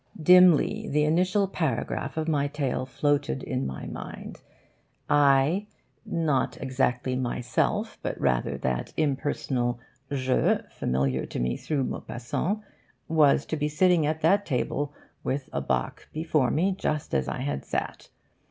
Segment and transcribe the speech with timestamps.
[0.23, 4.41] Dimly, the initial paragraph of my tale floated in my mind.
[5.07, 5.67] I
[6.07, 9.79] not exactly I myself, but rather that impersonal
[10.11, 12.61] je familiar to me through Maupassant
[13.07, 14.91] was to be sitting at that table,
[15.23, 18.09] with a bock before me, just as I had sat.